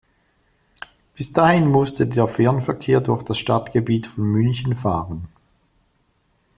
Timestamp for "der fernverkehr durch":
2.07-3.21